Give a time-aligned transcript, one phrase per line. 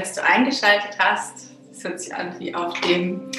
[0.00, 1.50] dass du eingeschaltet hast.
[1.70, 3.30] Es hört sich an wie auf dem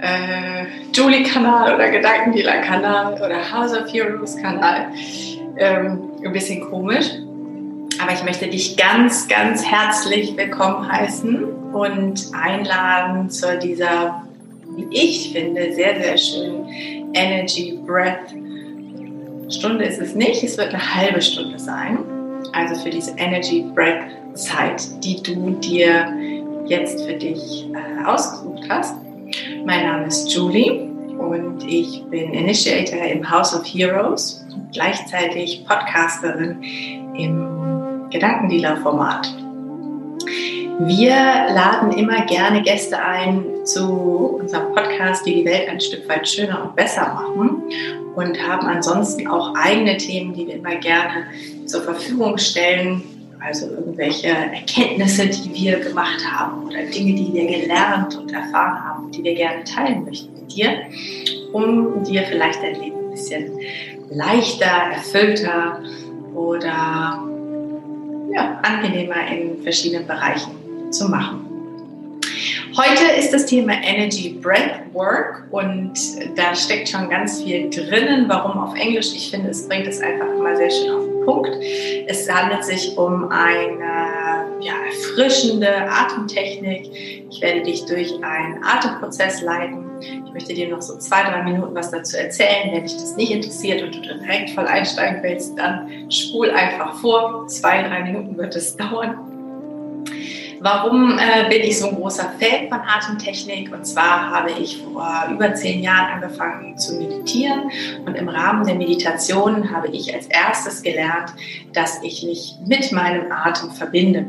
[0.00, 4.92] äh, Julie-Kanal oder Gedankendealer-Kanal oder House of Heroes-Kanal.
[5.58, 7.06] Ähm, ein bisschen komisch.
[8.00, 14.22] Aber ich möchte dich ganz, ganz herzlich willkommen heißen und einladen zu dieser,
[14.76, 18.34] wie ich finde, sehr, sehr schönen Energy Breath.
[19.48, 21.98] Stunde ist es nicht, es wird eine halbe Stunde sein.
[22.52, 26.12] Also für diese Energy Breath Zeit, die du dir
[26.66, 28.94] jetzt für dich äh, ausgesucht hast.
[29.64, 30.82] Mein Name ist Julie
[31.18, 36.62] und ich bin Initiator im House of Heroes und gleichzeitig Podcasterin
[37.16, 39.34] im Gedankendealer-Format.
[40.80, 41.14] Wir
[41.54, 46.62] laden immer gerne Gäste ein zu unserem Podcast, die die Welt ein Stück weit schöner
[46.64, 47.62] und besser machen
[48.14, 51.24] und haben ansonsten auch eigene Themen, die wir immer gerne
[51.64, 53.02] zur Verfügung stellen,
[53.46, 59.12] also irgendwelche Erkenntnisse, die wir gemacht haben oder Dinge, die wir gelernt und erfahren haben,
[59.12, 60.82] die wir gerne teilen möchten mit dir,
[61.52, 63.52] um dir vielleicht dein Leben ein bisschen
[64.10, 65.80] leichter, erfüllter
[66.34, 67.22] oder
[68.32, 70.50] ja, angenehmer in verschiedenen Bereichen
[70.90, 71.42] zu machen.
[72.76, 75.94] Heute ist das Thema Energy Breathwork und
[76.34, 78.28] da steckt schon ganz viel drinnen.
[78.28, 79.14] Warum auf Englisch?
[79.14, 81.50] Ich finde, es bringt es einfach immer sehr schön auf Punkt.
[82.06, 87.26] Es handelt sich um eine ja, erfrischende Atemtechnik.
[87.30, 89.84] Ich werde dich durch einen Atemprozess leiten.
[90.00, 92.72] Ich möchte dir noch so zwei, drei Minuten was dazu erzählen.
[92.72, 97.46] Wenn dich das nicht interessiert und du direkt voll einsteigen willst, dann spul einfach vor.
[97.48, 99.18] Zwei, drei Minuten wird es dauern.
[100.66, 103.72] Warum äh, bin ich so ein großer Fan von Atemtechnik?
[103.72, 107.70] Und zwar habe ich vor über zehn Jahren angefangen zu meditieren
[108.04, 111.30] und im Rahmen der Meditation habe ich als erstes gelernt,
[111.72, 114.26] dass ich mich mit meinem Atem verbinde.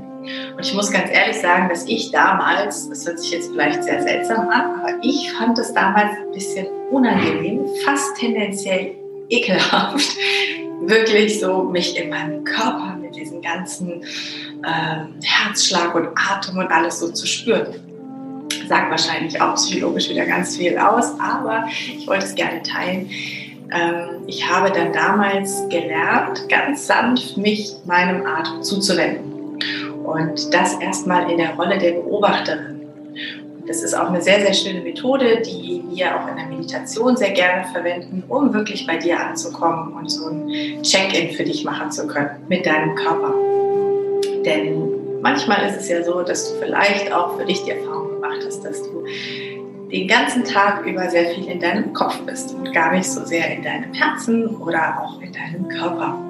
[0.55, 4.03] Und ich muss ganz ehrlich sagen, dass ich damals, das hört sich jetzt vielleicht sehr
[4.03, 8.93] seltsam an, aber ich fand es damals ein bisschen unangenehm, fast tendenziell
[9.29, 10.15] ekelhaft,
[10.81, 14.03] wirklich so mich in meinem Körper mit diesen ganzen
[14.63, 17.67] äh, Herzschlag und Atem und alles so zu spüren.
[18.67, 21.67] Sagt wahrscheinlich auch psychologisch wieder ganz viel aus, aber
[21.97, 23.09] ich wollte es gerne teilen.
[23.71, 29.59] Ähm, ich habe dann damals gelernt, ganz sanft mich meinem Atem zuzuwenden.
[30.03, 32.76] Und das erstmal in der Rolle der Beobachterin.
[33.67, 37.31] Das ist auch eine sehr, sehr schöne Methode, die wir auch in der Meditation sehr
[37.31, 42.07] gerne verwenden, um wirklich bei dir anzukommen und so ein Check-in für dich machen zu
[42.07, 43.33] können mit deinem Körper.
[44.45, 48.39] Denn manchmal ist es ja so, dass du vielleicht auch für dich die Erfahrung gemacht
[48.45, 49.03] hast, dass du
[49.91, 53.53] den ganzen Tag über sehr viel in deinem Kopf bist und gar nicht so sehr
[53.53, 56.26] in deinem Herzen oder auch in deinem Körper.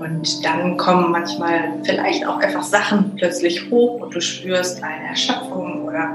[0.00, 5.84] Und dann kommen manchmal vielleicht auch einfach Sachen plötzlich hoch und du spürst eine Erschöpfung
[5.84, 6.14] oder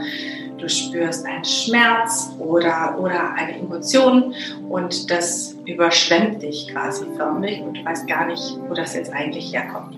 [0.58, 4.34] du spürst einen Schmerz oder, oder eine Emotion
[4.70, 9.54] und das überschwemmt dich quasi förmlich und du weißt gar nicht, wo das jetzt eigentlich
[9.54, 9.98] herkommt.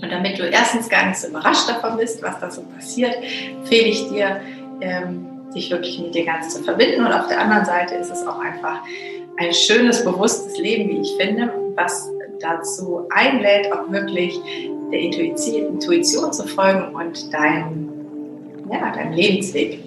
[0.00, 3.14] Und damit du erstens gar nicht so überrascht davon bist, was da so passiert,
[3.50, 4.40] empfehle ich dir,
[4.80, 7.04] ähm, dich wirklich mit dir ganz zu verbinden.
[7.04, 8.80] Und auf der anderen Seite ist es auch einfach
[9.38, 12.10] ein schönes, bewusstes Leben, wie ich finde, was
[12.42, 14.38] dazu einlädt, auch wirklich
[14.90, 17.88] der Intuition zu folgen und deinem,
[18.70, 19.82] ja, deinem Lebensweg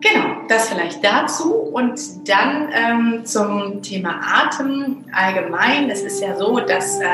[0.00, 1.54] Genau, das vielleicht dazu.
[1.54, 5.90] Und dann ähm, zum Thema Atem allgemein.
[5.90, 7.04] Es ist ja so, dass äh,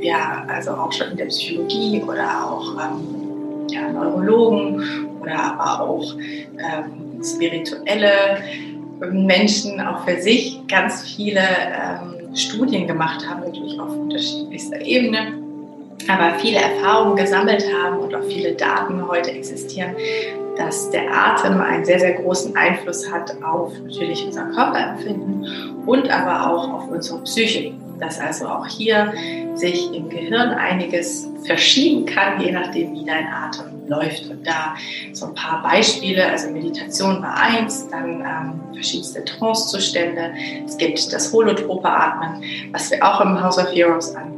[0.00, 6.14] ja, also auch schon in der Psychologie oder auch ähm, ja, Neurologen oder aber auch
[6.14, 8.38] ähm, spirituelle
[9.10, 15.46] Menschen auch für sich ganz viele ähm, Studien gemacht haben, natürlich auf unterschiedlichster Ebene
[16.08, 19.96] aber viele Erfahrungen gesammelt haben und auch viele Daten heute existieren,
[20.56, 26.50] dass der Atem einen sehr, sehr großen Einfluss hat auf natürlich unser Körperempfinden und aber
[26.50, 27.72] auch auf unsere Psyche.
[28.00, 29.12] Dass also auch hier
[29.54, 34.28] sich im Gehirn einiges verschieben kann, je nachdem, wie dein Atem läuft.
[34.28, 34.74] Und da
[35.12, 40.32] so ein paar Beispiele, also Meditation war eins, dann ähm, verschiedenste Trancezustände.
[40.66, 44.35] Es gibt das holotrope Atmen, was wir auch im House of Heroes anbieten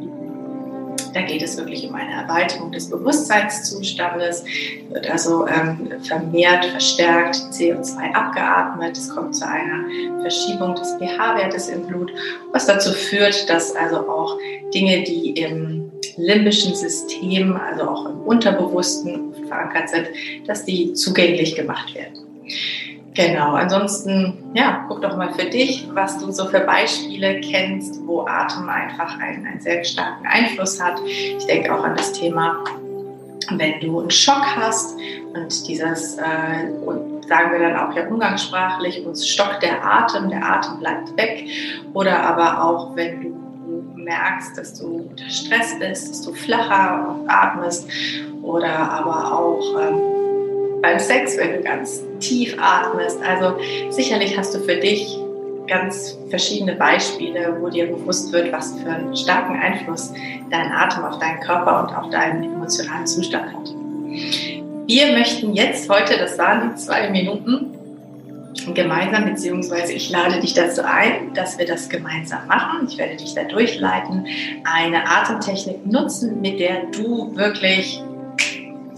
[1.12, 4.44] da geht es wirklich um eine Erweiterung des Bewusstseinszustandes,
[4.90, 8.96] wird also ähm, vermehrt, verstärkt CO2 abgeatmet.
[8.96, 9.84] Es kommt zu einer
[10.20, 12.12] Verschiebung des pH-Wertes im Blut,
[12.52, 14.38] was dazu führt, dass also auch
[14.74, 20.08] Dinge, die im limbischen System, also auch im Unterbewussten verankert sind,
[20.46, 22.18] dass die zugänglich gemacht werden.
[23.18, 28.24] Genau, ansonsten, ja, guck doch mal für dich, was du so für Beispiele kennst, wo
[28.24, 31.00] Atem einfach einen, einen sehr starken Einfluss hat.
[31.04, 32.62] Ich denke auch an das Thema
[33.50, 34.98] wenn du einen Schock hast
[35.34, 40.44] und dieses, äh, und sagen wir dann auch ja umgangssprachlich, uns stockt der Atem, der
[40.44, 41.48] Atem bleibt weg.
[41.94, 43.38] Oder aber auch, wenn du
[43.96, 47.88] merkst, dass du unter Stress bist, dass du flacher atmest.
[48.42, 50.17] Oder aber auch ähm,
[50.82, 53.18] beim Sex, wenn du ganz tief atmest.
[53.22, 53.56] Also
[53.90, 55.18] sicherlich hast du für dich
[55.66, 60.12] ganz verschiedene Beispiele, wo dir bewusst wird, was für einen starken Einfluss
[60.50, 63.74] dein Atem auf deinen Körper und auf deinen emotionalen Zustand hat.
[64.86, 67.74] Wir möchten jetzt heute, das waren die zwei Minuten,
[68.74, 72.86] gemeinsam, beziehungsweise ich lade dich dazu ein, dass wir das gemeinsam machen.
[72.88, 74.26] Ich werde dich da durchleiten,
[74.64, 78.02] eine Atemtechnik nutzen, mit der du wirklich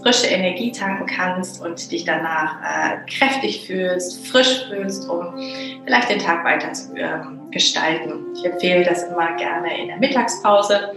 [0.01, 5.37] frische Energie tanken kannst und dich danach äh, kräftig fühlst, frisch fühlst, um
[5.85, 7.19] vielleicht den Tag weiter zu äh,
[7.51, 8.33] gestalten.
[8.35, 10.91] Ich empfehle das immer gerne in der Mittagspause.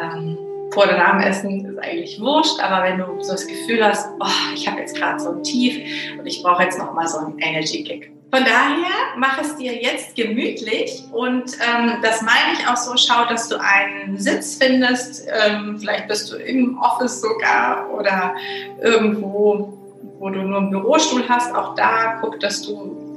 [0.00, 0.38] Ähm,
[0.72, 4.68] vor dem Essen ist eigentlich wurscht, aber wenn du so das Gefühl hast, oh, ich
[4.68, 5.82] habe jetzt gerade so ein Tief
[6.18, 8.12] und ich brauche jetzt nochmal so einen Energy-Kick.
[8.32, 13.24] Von daher mach es dir jetzt gemütlich und ähm, das meine ich auch so, schau,
[13.28, 18.34] dass du einen Sitz findest, ähm, vielleicht bist du im Office sogar oder
[18.80, 19.76] irgendwo,
[20.20, 23.10] wo du nur einen Bürostuhl hast, auch da guck, dass du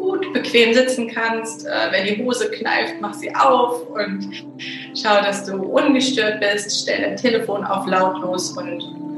[0.00, 1.66] gut bequem sitzen kannst.
[1.66, 4.46] Äh, wenn die Hose kneift, mach sie auf und
[4.94, 6.82] schau, dass du ungestört bist.
[6.82, 9.09] Stell dein Telefon auf lautlos und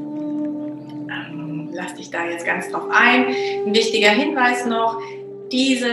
[1.73, 3.27] lass dich da jetzt ganz drauf ein.
[3.65, 4.99] Ein wichtiger Hinweis noch,
[5.51, 5.89] diese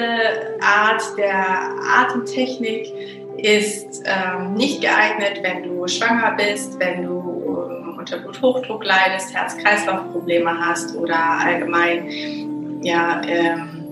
[0.61, 2.93] Art der Atemtechnik
[3.37, 10.51] ist ähm, nicht geeignet, wenn du schwanger bist, wenn du ähm, unter Bluthochdruck leidest, Herz-Kreislauf-Probleme
[10.59, 13.85] hast oder allgemein ja, ähm,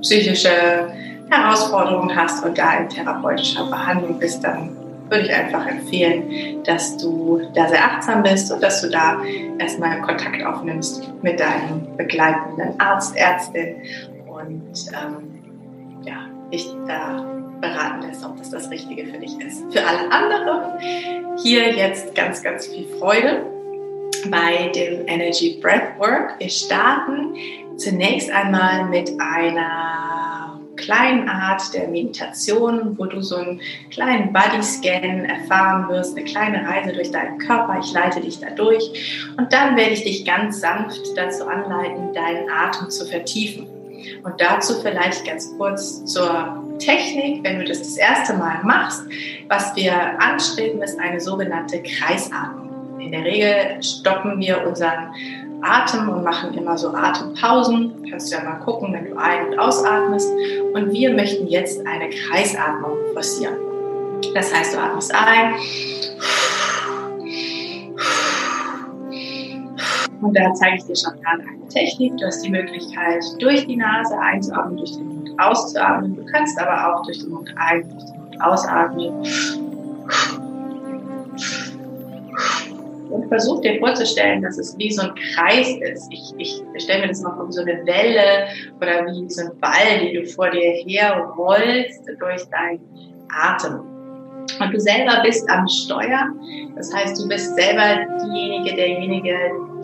[0.00, 0.92] psychische
[1.30, 4.76] Herausforderungen hast und da in therapeutischer Behandlung bist, dann
[5.10, 9.22] würde ich einfach empfehlen, dass du da sehr achtsam bist und dass du da
[9.58, 13.76] erstmal Kontakt aufnimmst mit deinem begleitenden Arzt, Ärztin
[14.26, 17.24] und ähm, ja, dich da
[17.60, 19.64] beraten lässt, ob das das Richtige für dich ist.
[19.72, 23.42] Für alle anderen hier jetzt ganz, ganz viel Freude
[24.30, 26.34] bei dem Energy Breathwork.
[26.38, 27.34] Wir starten
[27.76, 30.07] zunächst einmal mit einer
[30.78, 33.60] kleinen Art der Meditation, wo du so einen
[33.90, 37.78] kleinen Body-Scan erfahren wirst, eine kleine Reise durch deinen Körper.
[37.80, 42.48] Ich leite dich da durch und dann werde ich dich ganz sanft dazu anleiten, deinen
[42.50, 43.66] Atem zu vertiefen.
[44.22, 49.02] Und dazu vielleicht ganz kurz zur Technik, wenn du das das erste Mal machst.
[49.48, 53.00] Was wir anstreben, ist eine sogenannte Kreisatmung.
[53.00, 55.12] In der Regel stoppen wir unseren
[55.62, 58.06] Atem und machen immer so Atempausen.
[58.10, 60.30] Kannst du ja mal gucken, wenn du ein- und ausatmest.
[60.74, 63.56] Und wir möchten jetzt eine Kreisatmung forcieren.
[64.34, 65.54] Das heißt, du atmest ein.
[70.20, 72.16] Und da zeige ich dir schon gerade eine Technik.
[72.18, 76.16] Du hast die Möglichkeit, durch die Nase einzuatmen, durch den Mund auszuatmen.
[76.16, 79.24] Du kannst aber auch durch den Mund ein, durch den Mund ausatmen.
[83.10, 86.08] Und versuch dir vorzustellen, dass es wie so ein Kreis ist.
[86.10, 90.00] Ich, ich stelle mir das noch wie so eine Welle oder wie so ein Ball,
[90.00, 92.80] den du vor dir her rollst durch deinen
[93.30, 93.80] Atem.
[94.60, 96.28] Und du selber bist am Steuer.
[96.76, 99.34] Das heißt, du bist selber diejenige, derjenige,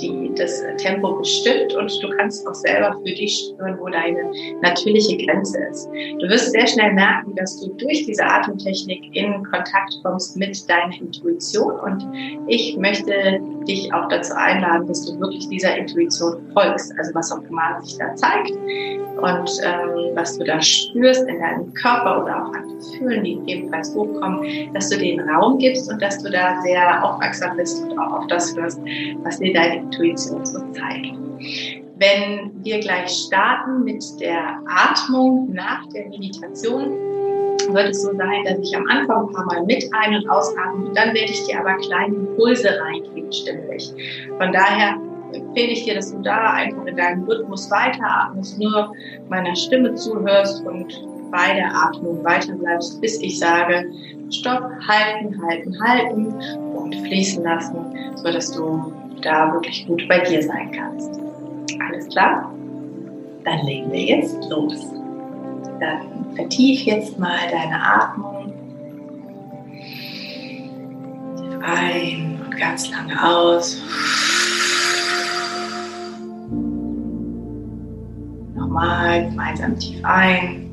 [0.01, 4.31] die das Tempo bestimmt und du kannst auch selber für dich spüren, wo deine
[4.63, 5.89] natürliche Grenze ist.
[6.21, 10.95] Du wirst sehr schnell merken, dass du durch diese Atemtechnik in Kontakt kommst mit deiner
[11.01, 12.07] Intuition und
[12.49, 17.43] ich möchte dich auch dazu einladen, dass du wirklich dieser Intuition folgst, also was auch
[17.49, 22.53] immer sich da zeigt und ähm, was du da spürst in deinem Körper oder auch
[22.53, 27.05] an Gefühlen, die ebenfalls hochkommen, dass du den Raum gibst und dass du da sehr
[27.05, 28.81] aufmerksam bist und auch auf das hörst,
[29.23, 31.15] was dir deine Intuition so zeigt.
[31.97, 36.91] Wenn wir gleich starten mit der Atmung nach der Meditation,
[37.73, 40.87] wird es so sein, dass ich am Anfang ein paar Mal mit ein- und ausatme
[40.87, 43.93] und dann werde ich dir aber kleine Impulse reingeben, stimmlich.
[44.39, 44.97] Von daher
[45.33, 48.93] empfehle ich dir, dass du da einfach in deinem Rhythmus weiteratmest, nur
[49.29, 50.93] meiner Stimme zuhörst und
[51.31, 53.91] bei der Atmung weiterbleibst, bis ich sage,
[54.31, 56.35] stopp, halten, halten, halten
[56.77, 57.85] und fließen lassen,
[58.17, 58.93] so dass du
[59.25, 61.21] da wirklich gut bei dir sein kannst.
[61.89, 62.53] Alles klar?
[63.45, 64.87] Dann legen wir jetzt los.
[65.81, 68.53] Dann vertief jetzt mal deine Atmung.
[71.63, 73.81] Ein und ganz lange aus.
[78.55, 80.71] Nochmal gemeinsam tief ein.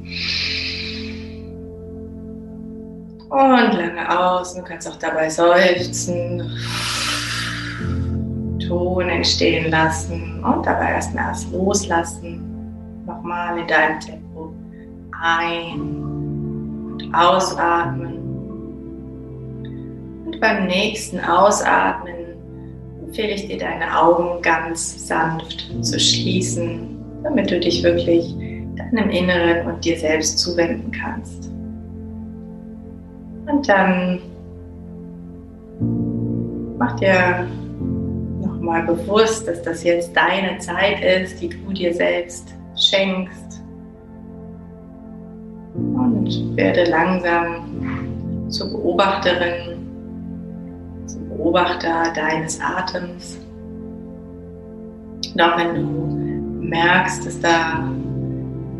[3.29, 4.55] Und lange aus.
[4.55, 6.51] Du kannst auch dabei seufzen.
[8.71, 12.41] Ton entstehen lassen und dabei erstmal erst loslassen.
[13.05, 14.53] Nochmal in deinem Tempo
[15.21, 18.17] ein- und ausatmen.
[20.25, 22.15] Und beim nächsten Ausatmen
[23.03, 28.33] empfehle ich dir, deine Augen ganz sanft zu schließen, damit du dich wirklich
[28.77, 31.51] deinem Inneren und dir selbst zuwenden kannst.
[33.47, 34.19] Und dann
[36.77, 37.47] mach dir
[38.61, 43.61] nochmal bewusst, dass das jetzt deine Zeit ist, die du dir selbst schenkst.
[45.73, 49.79] Und werde langsam zur Beobachterin,
[51.07, 53.39] zum Beobachter deines Atems.
[55.33, 57.89] Und auch wenn du merkst, dass da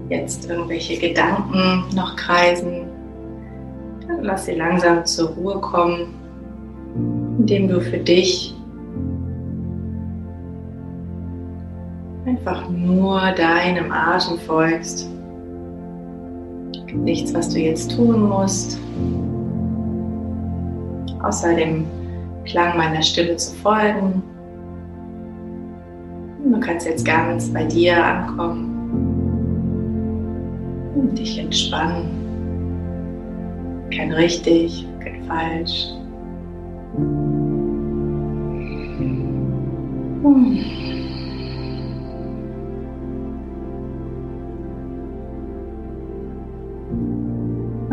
[0.10, 2.84] jetzt irgendwelche Gedanken noch kreisen,
[4.08, 6.14] dann lass sie langsam zur Ruhe kommen,
[7.40, 8.54] indem du für dich
[12.46, 15.10] einfach nur deinem Atem folgst.
[16.94, 18.80] Nichts, was du jetzt tun musst,
[21.24, 21.86] außer dem
[22.46, 24.22] Klang meiner Stimme zu folgen.
[26.44, 28.68] Du kannst jetzt ganz bei dir ankommen
[30.96, 32.10] und dich entspannen.
[33.96, 35.94] Kein richtig, kein falsch.
[40.24, 41.01] Hm.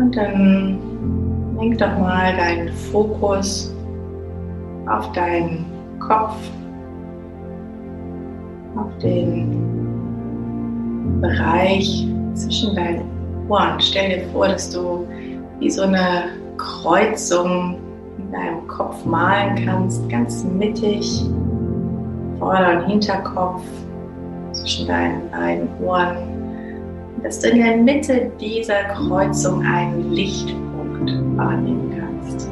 [0.09, 0.79] Und dann
[1.55, 3.71] lenk doch mal deinen Fokus
[4.87, 5.67] auf deinen
[5.99, 6.35] Kopf,
[8.75, 9.55] auf den
[11.21, 13.03] Bereich zwischen deinen
[13.49, 13.79] Ohren.
[13.79, 15.05] Stell dir vor, dass du
[15.59, 17.77] wie so eine Kreuzung
[18.17, 21.23] in deinem Kopf malen kannst, ganz mittig,
[22.39, 23.61] Vorder- und Hinterkopf,
[24.53, 26.28] zwischen deinen beiden Ohren.
[27.23, 32.49] Dass du in der Mitte dieser Kreuzung einen Lichtpunkt wahrnehmen kannst.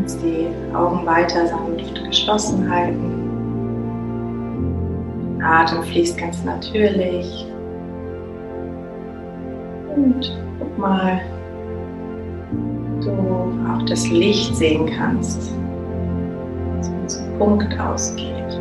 [0.00, 3.18] Jetzt die Augen weiter sanft geschlossen halten.
[5.42, 7.46] Atem fließt ganz natürlich.
[9.96, 11.20] Und guck mal,
[13.00, 15.52] du auch das Licht sehen kannst,
[16.76, 18.60] das von zum Punkt ausgeht.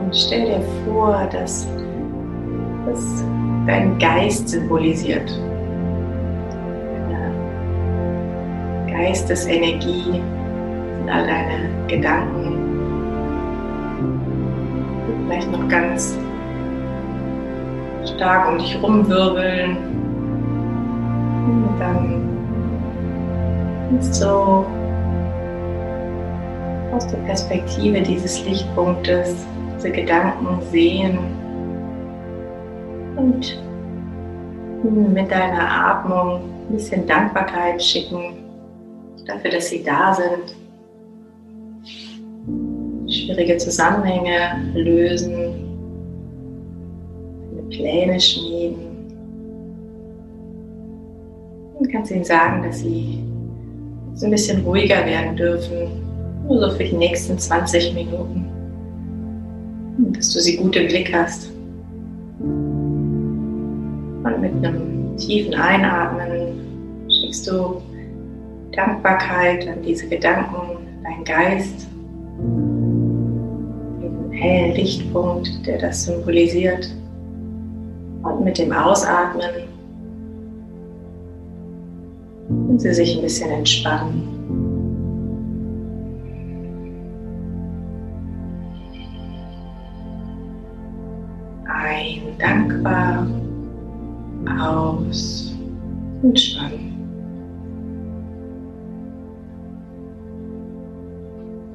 [0.00, 1.66] Und stell dir vor, dass
[2.86, 3.24] das
[3.66, 5.30] dein Geist symbolisiert.
[7.08, 7.32] Deine
[8.90, 10.20] Geistesenergie
[10.98, 12.58] sind all deine Gedanken.
[15.26, 16.18] Vielleicht noch ganz
[18.14, 19.76] stark um dich rumwirbeln.
[21.46, 22.22] Und dann
[23.88, 24.64] kannst du
[26.94, 29.46] aus der Perspektive dieses Lichtpunktes
[29.76, 31.18] diese Gedanken sehen
[33.22, 38.34] und mit deiner Atmung ein bisschen Dankbarkeit schicken
[39.26, 40.56] dafür, dass sie da sind.
[43.08, 45.54] Schwierige Zusammenhänge lösen,
[47.70, 48.90] Pläne schmieden.
[51.78, 53.22] Und kannst ihnen sagen, dass sie
[54.14, 55.88] so ein bisschen ruhiger werden dürfen,
[56.46, 58.46] nur so für die nächsten 20 Minuten.
[60.12, 61.51] Dass du sie gut im Blick hast.
[64.24, 67.82] Und mit einem tiefen Einatmen schickst du
[68.72, 71.86] Dankbarkeit an diese Gedanken, dein Geist,
[74.00, 76.94] den hellen Lichtpunkt, der das symbolisiert.
[78.22, 79.72] Und mit dem Ausatmen
[82.48, 84.28] und sie sich ein bisschen entspannen.
[91.66, 93.26] Ein dankbar
[94.62, 95.54] aus
[96.22, 96.92] entspannen.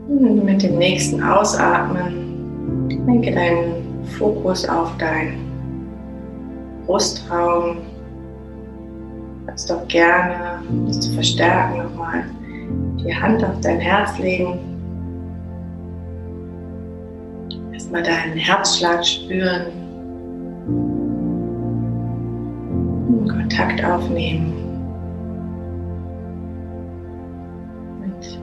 [0.08, 5.38] Und mit dem nächsten Ausatmen lenke deinen Fokus auf dein
[6.86, 7.78] Brustraum.
[9.46, 12.24] Kannst doch gerne, das zu verstärken, nochmal
[13.04, 14.60] die Hand auf dein Herz legen.
[17.74, 19.87] Erstmal deinen Herzschlag spüren.
[23.08, 24.54] Und Kontakt aufnehmen
[28.02, 28.40] mit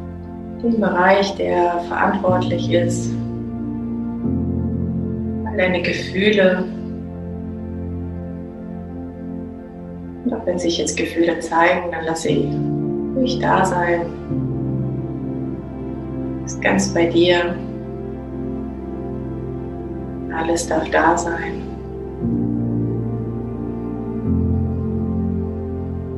[0.63, 3.13] dem Bereich, der verantwortlich ist.
[5.47, 6.65] All deine Gefühle
[10.25, 12.49] Und auch wenn sich jetzt Gefühle zeigen, dann lass sie
[13.15, 14.01] ruhig da sein.
[16.43, 17.55] bist ganz bei dir.
[20.35, 21.64] Alles darf da sein.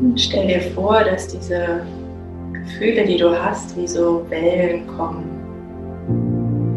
[0.07, 1.81] Und stell dir vor, dass diese
[2.53, 5.25] Gefühle, die du hast, wie so Wellen kommen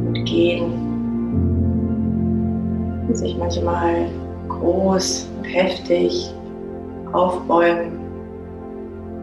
[0.07, 0.73] und gehen.
[3.07, 4.07] Und sich manchmal
[4.47, 6.33] groß und heftig
[7.13, 7.99] aufbäumen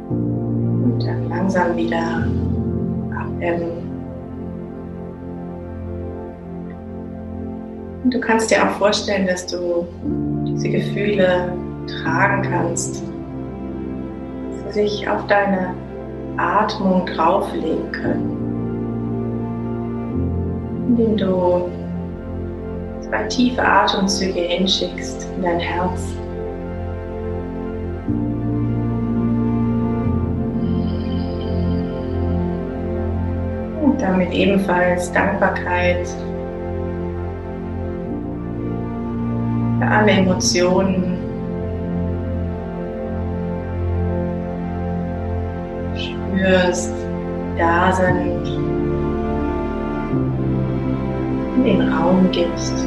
[0.09, 2.29] und dann langsam wieder
[3.19, 3.73] abebben.
[8.05, 9.85] Und du kannst dir auch vorstellen, dass du
[10.47, 11.53] diese Gefühle
[11.89, 13.03] tragen kannst,
[14.77, 15.75] sich auf deine
[16.37, 18.37] Atmung drauflegen können,
[20.89, 21.71] indem du
[23.01, 26.15] zwei tiefe Atemzüge hinschickst in dein Herz.
[33.83, 36.07] Und damit ebenfalls Dankbarkeit
[39.79, 41.16] für alle Emotionen.
[46.37, 46.93] Spürst,
[47.57, 48.47] da sind,
[51.57, 52.87] in den Raum gibst.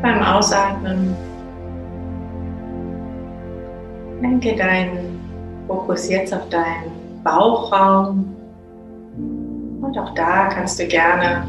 [0.00, 1.16] Beim Ausatmen
[4.20, 5.20] Lenke deinen
[5.66, 8.31] Fokus jetzt auf deinen Bauchraum.
[10.12, 11.44] Und auch da kannst du gerne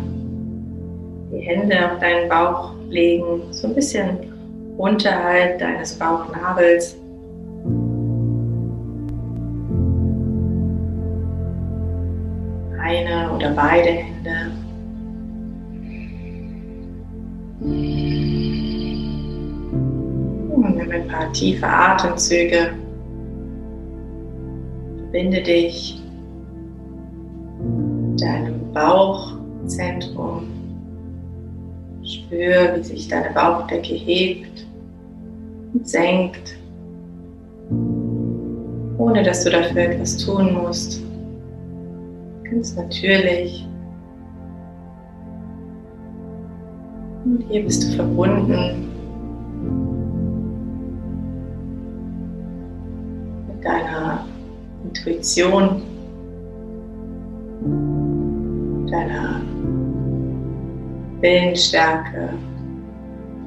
[1.31, 4.17] die Hände auf deinen Bauch legen, so ein bisschen
[4.77, 6.95] unterhalb deines Bauchnabels.
[12.79, 14.51] Eine oder beide Hände.
[20.91, 22.69] ein paar tiefe Atemzüge.
[25.11, 26.03] Verbinde dich
[28.13, 30.47] mit deinem Bauchzentrum.
[32.03, 34.67] Spür, wie sich deine Bauchdecke hebt
[35.73, 36.57] und senkt,
[38.97, 41.01] ohne dass du dafür etwas tun musst.
[42.43, 43.65] Ganz natürlich.
[47.25, 48.93] Und hier bist du verbunden
[53.63, 54.25] deiner
[54.83, 55.81] Intuition,
[61.23, 62.33] Willensstärke,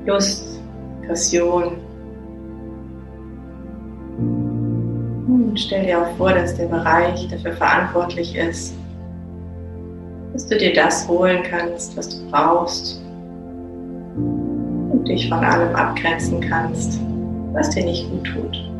[0.07, 0.63] Lust,
[1.07, 1.77] Passion.
[5.29, 8.75] Und stell dir auch vor, dass der Bereich dafür verantwortlich ist,
[10.33, 13.03] dass du dir das holen kannst, was du brauchst
[14.17, 16.99] und dich von allem abgrenzen kannst,
[17.53, 18.76] was dir nicht gut tut.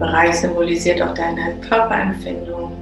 [0.00, 2.72] Bereich symbolisiert auch deine Körperempfindung.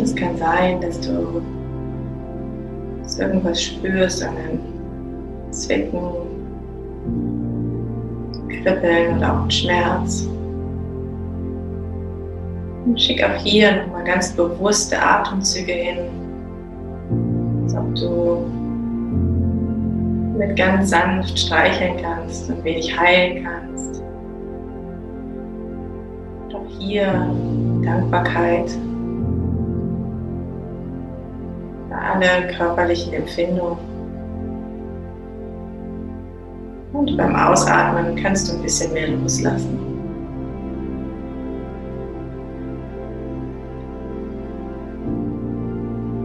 [0.00, 1.42] Es kann sein, dass du
[3.18, 4.60] irgendwas spürst an einem
[5.50, 6.00] Zwicken,
[8.48, 10.28] Kribbeln oder auch einen Schmerz.
[12.86, 15.98] Und schick auch hier nochmal ganz bewusste Atemzüge hin,
[17.64, 18.57] als ob du
[20.38, 24.02] mit ganz sanft streicheln kannst und wenig heilen kannst.
[26.44, 27.12] Und auch hier
[27.84, 28.70] Dankbarkeit
[31.88, 33.78] für alle körperlichen Empfindungen.
[36.92, 39.78] Und beim Ausatmen kannst du ein bisschen mehr loslassen.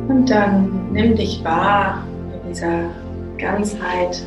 [0.08, 3.03] Und dann nimm dich wahr in dieser
[3.44, 4.24] Ganzheit.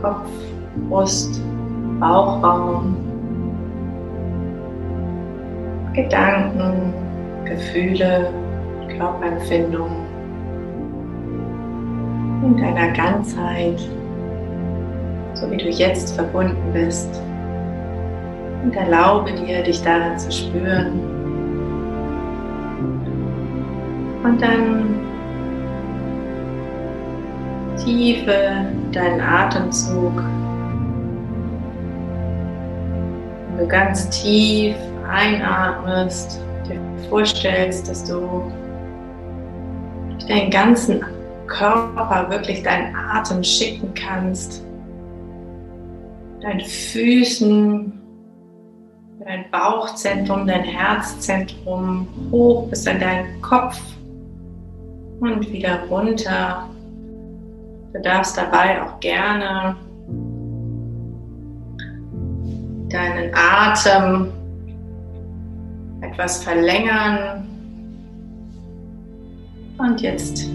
[0.00, 0.30] Kopf,
[0.88, 1.42] Brust,
[1.98, 2.96] Bauchraum,
[5.92, 6.92] Gedanken,
[7.44, 8.32] Gefühle,
[8.96, 10.04] Körperempfindungen
[12.44, 13.80] in deiner Ganzheit,
[15.34, 17.20] so wie du jetzt verbunden bist.
[18.62, 21.00] Und erlaube dir, dich daran zu spüren.
[24.22, 24.83] Und dann
[27.84, 30.16] Tiefe deinen Atemzug.
[33.48, 34.74] Wenn du ganz tief
[35.06, 38.42] einatmest, dir vorstellst, dass du
[40.08, 41.04] durch deinen ganzen
[41.46, 44.64] Körper wirklich deinen Atem schicken kannst.
[46.40, 47.92] Deinen Füßen,
[49.24, 53.78] dein Bauchzentrum, dein Herzzentrum hoch bis an deinen Kopf
[55.20, 56.68] und wieder runter.
[57.94, 59.76] Du darfst dabei auch gerne
[62.88, 64.32] deinen Atem
[66.00, 67.48] etwas verlängern.
[69.78, 70.48] Und jetzt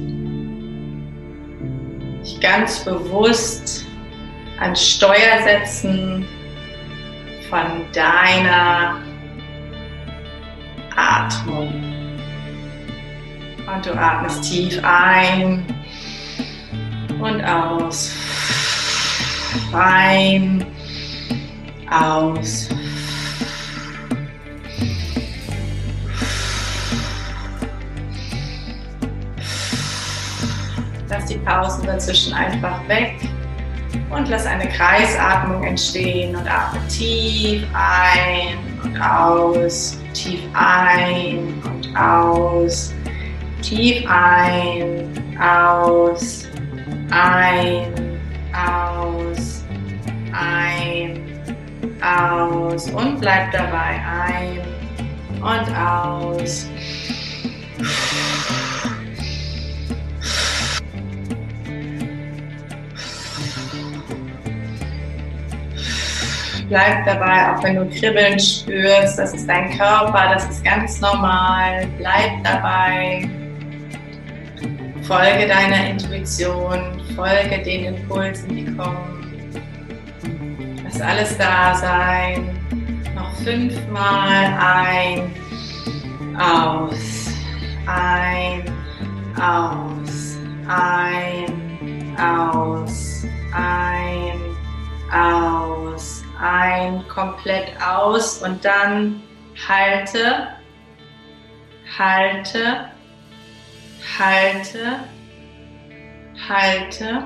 [2.21, 3.85] dich ganz bewusst
[4.59, 6.27] an Steuer setzen
[7.49, 8.97] von deiner
[10.93, 11.73] Atmung.
[13.73, 15.78] Und du atmest tief ein
[17.21, 18.11] und aus.
[19.73, 20.65] Ein,
[21.89, 22.69] aus.
[31.09, 33.15] Lass die Pausen dazwischen einfach weg.
[34.09, 36.35] Und lass eine Kreisatmung entstehen.
[36.35, 42.93] Und atme tief ein und aus, tief ein und aus,
[43.61, 46.48] tief ein, aus,
[47.11, 48.19] ein,
[48.53, 49.63] aus,
[50.31, 51.19] ein,
[52.01, 54.61] aus und bleib dabei ein
[55.41, 56.69] und aus.
[66.67, 69.17] Bleib dabei, auch wenn du Kribbeln spürst.
[69.17, 71.87] Das ist dein Körper, das ist ganz normal.
[71.97, 73.27] Bleib dabei.
[75.09, 79.51] Folge deiner Intuition, folge den Impulsen, die kommen.
[80.83, 82.55] Lass alles da sein.
[83.15, 85.33] Noch fünfmal ein,
[86.39, 87.25] aus,
[87.87, 88.63] ein,
[89.35, 94.39] aus, ein, aus, ein,
[95.11, 99.23] aus ein, komplett aus und dann
[99.67, 100.49] halte,
[101.97, 102.91] halte,
[104.17, 104.99] halte,
[106.47, 107.23] halte,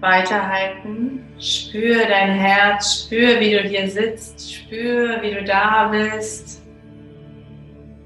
[0.00, 6.62] weiterhalten, spür dein Herz, spür, wie du hier sitzt, spür, wie du da bist.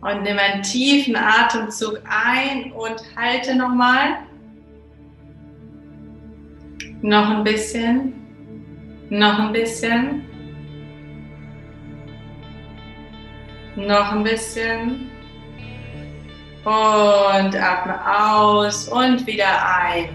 [0.02, 4.18] Und nimm einen tiefen Atemzug ein und halte nochmal.
[7.02, 8.14] Noch ein bisschen.
[9.10, 10.24] Noch ein bisschen.
[13.76, 15.10] Noch ein bisschen.
[16.62, 20.10] Und atme aus und wieder ein.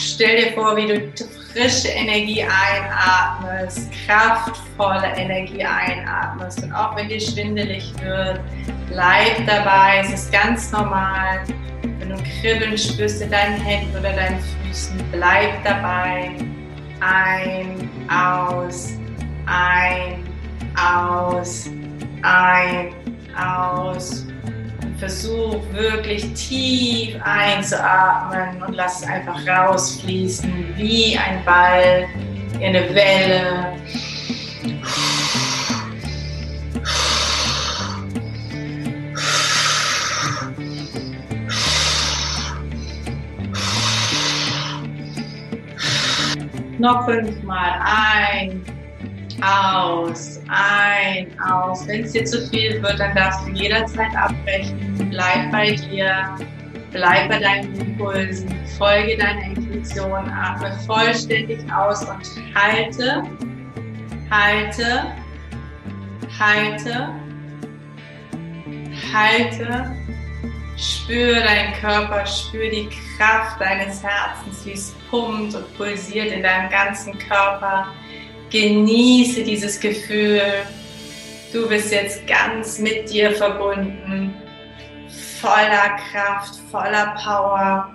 [0.00, 1.12] Stell dir vor, wie du
[1.52, 6.64] frische Energie einatmest, kraftvolle Energie einatmest.
[6.64, 8.40] Und auch wenn dir schwindelig wird,
[8.88, 10.00] bleib dabei.
[10.00, 11.44] Es ist ganz normal.
[11.82, 16.30] Wenn du Kribbeln spürst in deinen Händen oder deinen Füßen, bleib dabei.
[17.00, 18.92] Ein, aus,
[19.46, 20.24] ein,
[20.76, 21.70] aus,
[22.22, 22.92] ein,
[23.36, 24.26] aus.
[24.98, 32.08] Versuch wirklich tief einzuatmen und lass es einfach rausfließen wie ein Ball,
[32.58, 33.74] wie eine Welle.
[46.78, 48.62] Noch fünfmal ein,
[49.42, 51.86] aus, ein, aus.
[51.86, 55.08] Wenn es dir zu viel wird, dann darfst du jederzeit abbrechen.
[55.10, 56.36] Bleib bei dir,
[56.92, 63.24] bleib bei deinen Impulsen, folge deiner Intuition, atme vollständig aus und halte,
[64.30, 65.12] halte,
[66.38, 67.08] halte,
[69.12, 69.97] halte.
[70.78, 76.70] Spür deinen Körper, spür die Kraft deines Herzens, wie es pumpt und pulsiert in deinem
[76.70, 77.88] ganzen Körper.
[78.50, 80.40] Genieße dieses Gefühl.
[81.52, 84.34] Du bist jetzt ganz mit dir verbunden,
[85.40, 87.92] voller Kraft, voller Power.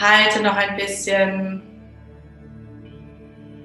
[0.00, 1.62] Halte noch ein bisschen.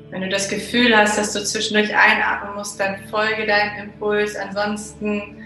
[0.09, 4.35] Wenn du das Gefühl hast, dass du zwischendurch einatmen musst, dann folge deinem Impuls.
[4.35, 5.37] Ansonsten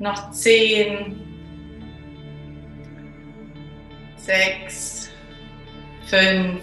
[0.00, 1.31] noch zehn,
[4.24, 5.10] sechs,
[6.06, 6.60] fünf,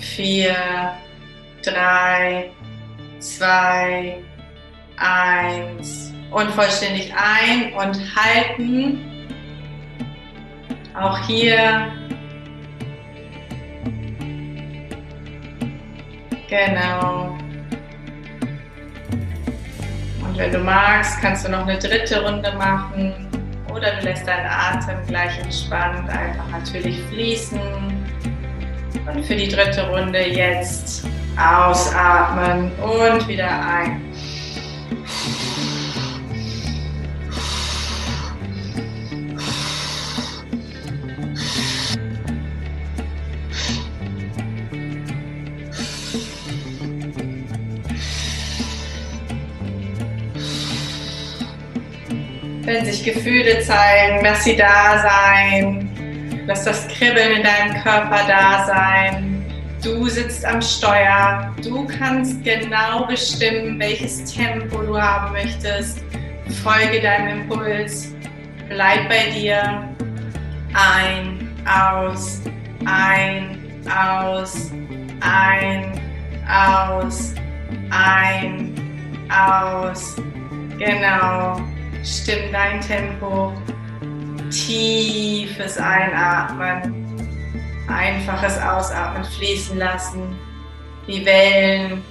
[0.00, 0.54] vier,
[1.62, 2.50] drei,
[3.20, 4.22] zwei,
[4.96, 9.04] eins und vollständig ein und halten.
[10.94, 11.92] Auch hier
[16.48, 17.36] Genau.
[20.22, 23.27] Und wenn du magst, kannst du noch eine dritte Runde machen
[23.72, 27.60] oder du lässt deinen Atem gleich entspannt einfach natürlich fließen.
[29.12, 34.02] Und für die dritte Runde jetzt ausatmen und wieder ein.
[52.92, 55.88] Sich Gefühle zeigen, lass sie da sein.
[56.46, 59.44] Lass das Kribbeln in deinem Körper da sein.
[59.82, 61.54] Du sitzt am Steuer.
[61.62, 65.98] Du kannst genau bestimmen, welches Tempo du haben möchtest.
[66.62, 68.14] Folge deinem Impuls.
[68.68, 69.88] Bleib bei dir.
[70.72, 72.40] Ein, aus,
[72.86, 74.70] ein, aus,
[75.20, 75.92] ein,
[76.48, 77.34] aus,
[77.90, 78.74] ein,
[79.30, 80.16] aus.
[80.78, 81.60] Genau.
[82.08, 83.52] Stimm dein Tempo.
[84.50, 87.04] Tiefes Einatmen.
[87.86, 90.38] Einfaches Ausatmen fließen lassen.
[91.06, 92.02] Die Wellen.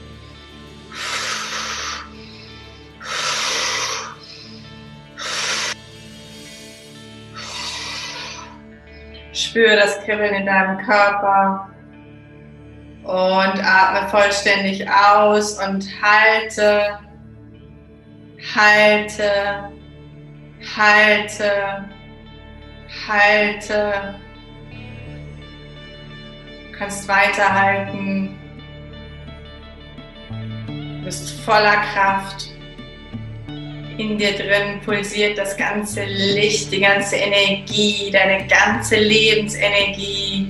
[9.34, 11.70] Spüre das Kribbeln in deinem Körper
[13.04, 17.00] und atme vollständig aus und halte,
[18.56, 19.72] halte,
[20.76, 21.86] halte,
[23.08, 24.16] halte.
[26.72, 28.38] Du kannst weiterhalten.
[30.28, 32.50] Du bist voller Kraft.
[33.98, 40.48] In dir drin pulsiert das ganze Licht, die ganze Energie, deine ganze Lebensenergie,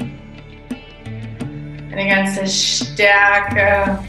[1.90, 4.00] deine ganze Stärke.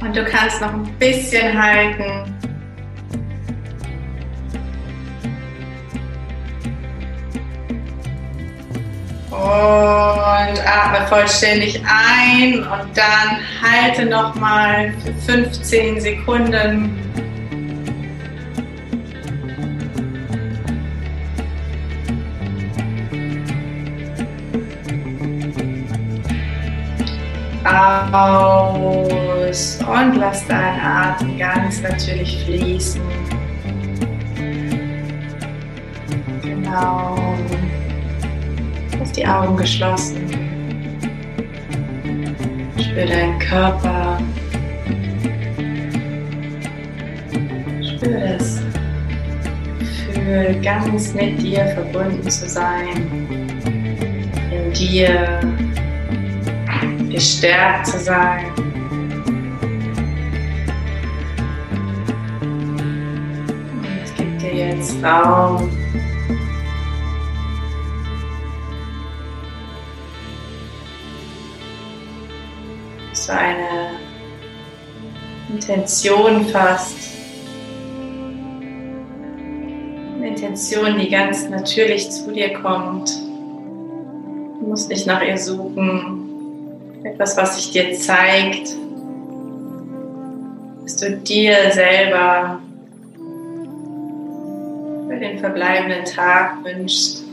[0.00, 2.37] Und du kannst noch ein bisschen halten.
[9.38, 16.98] Und atme vollständig ein und dann halte nochmal für 15 Sekunden.
[28.10, 33.02] Aus und lass deinen Atem ganz natürlich fließen.
[36.42, 37.27] Genau
[39.12, 40.26] die Augen geschlossen.
[42.78, 44.18] Spür deinen Körper.
[47.82, 48.60] Spür das
[49.78, 53.28] Gefühl, ganz mit dir verbunden zu sein.
[54.50, 55.40] In dir
[57.08, 58.46] gestärkt zu sein.
[62.40, 65.77] Und es gibt dir jetzt Raum
[73.28, 73.90] du eine
[75.50, 76.96] Intention fasst.
[80.16, 83.10] Eine Intention, die ganz natürlich zu dir kommt.
[84.60, 86.24] Du musst nicht nach ihr suchen.
[87.04, 88.74] Etwas, was sich dir zeigt,
[90.82, 92.60] was du dir selber
[95.08, 97.27] für den verbleibenden Tag wünschst.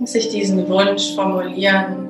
[0.00, 2.08] Lass sich diesen Wunsch formulieren.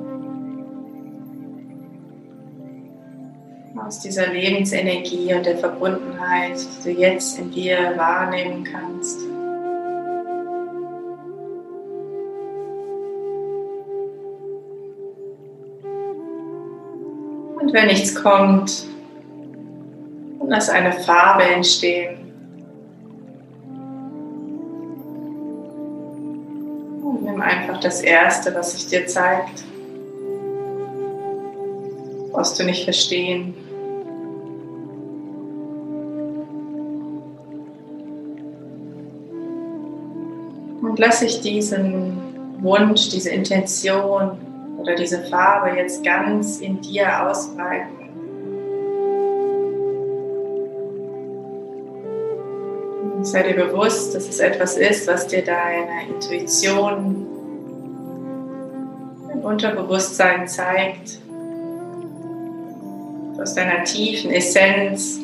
[3.85, 9.19] Aus dieser Lebensenergie und der Verbundenheit, die du jetzt in dir wahrnehmen kannst.
[17.59, 18.85] Und wenn nichts kommt,
[20.47, 22.20] lass eine Farbe entstehen.
[27.83, 29.63] Das Erste, was sich dir zeigt.
[32.31, 33.53] Brauchst du nicht verstehen.
[40.81, 42.17] Und lass ich diesen
[42.61, 44.37] Wunsch, diese Intention
[44.77, 48.01] oder diese Farbe jetzt ganz in dir ausbreiten.
[53.23, 57.27] sei dir bewusst, dass es etwas ist, was dir deine Intuition
[59.43, 61.19] Unterbewusstsein zeigt,
[63.39, 65.21] aus deiner tiefen Essenz.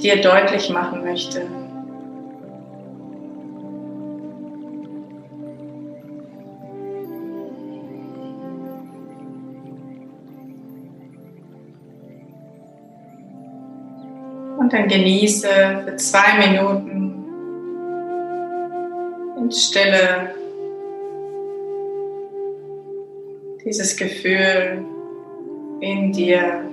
[0.00, 1.42] dir deutlich machen möchte.
[14.58, 15.48] Und dann genieße
[15.84, 17.24] für zwei Minuten
[19.38, 20.39] in Stille
[23.64, 24.84] dieses Gefühl
[25.80, 26.69] in dir.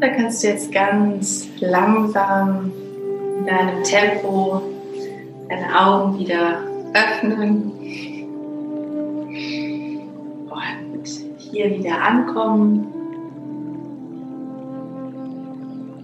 [0.00, 2.70] Da kannst du jetzt ganz langsam
[3.38, 4.62] in deinem Tempo
[5.48, 6.62] deine Augen wieder
[6.94, 7.72] öffnen
[10.50, 11.08] und
[11.38, 12.86] hier wieder ankommen.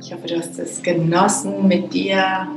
[0.00, 2.48] Ich hoffe, du hast es genossen, mit dir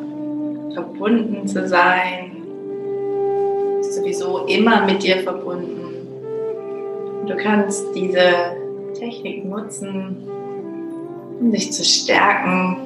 [0.74, 2.32] verbunden zu sein.
[2.42, 5.76] Du bist sowieso immer mit dir verbunden.
[7.28, 8.58] Du kannst diese
[8.96, 10.28] Technik nutzen,
[11.40, 12.78] um dich zu stärken.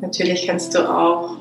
[0.00, 1.36] Natürlich kannst du auch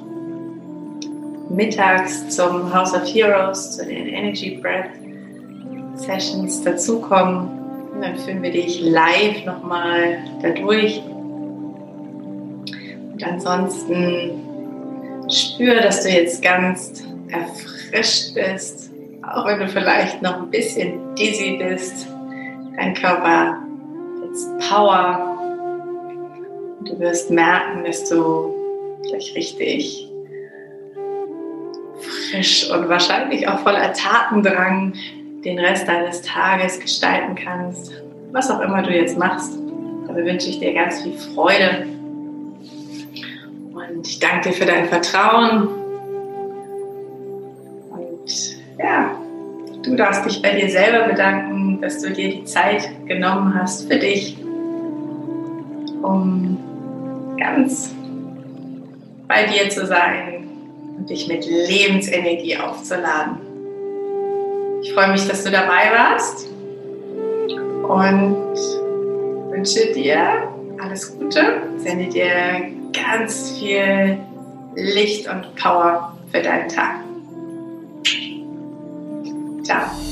[1.49, 4.89] mittags zum House of Heroes, zu den Energy Breath
[5.95, 7.49] Sessions dazukommen.
[7.93, 11.01] Und dann führen wir dich live nochmal dadurch.
[13.13, 14.41] Und ansonsten
[15.29, 18.91] spür, dass du jetzt ganz erfrischt bist,
[19.23, 22.07] auch wenn du vielleicht noch ein bisschen dizzy bist.
[22.75, 23.64] Dein Körper
[24.69, 25.37] Power.
[26.79, 28.53] Und du wirst merken, dass du
[29.03, 30.09] gleich richtig
[32.29, 34.93] frisch und wahrscheinlich auch voller Tatendrang
[35.43, 37.91] den Rest deines Tages gestalten kannst.
[38.31, 39.53] Was auch immer du jetzt machst.
[40.07, 41.87] Dabei wünsche ich dir ganz viel Freude.
[43.73, 45.84] Und ich danke dir für dein Vertrauen.
[49.85, 53.97] Du darfst dich bei dir selber bedanken, dass du dir die Zeit genommen hast für
[53.97, 54.37] dich
[56.01, 56.57] um
[57.37, 57.93] ganz
[59.27, 60.47] bei dir zu sein
[60.97, 63.37] und dich mit Lebensenergie aufzuladen.
[64.81, 66.47] Ich freue mich, dass du dabei warst
[67.87, 68.55] und
[69.51, 70.47] wünsche dir
[70.79, 74.19] alles Gute, sende dir ganz viel
[74.75, 77.04] Licht und Power für deinen Tag.
[79.65, 80.04] Chao.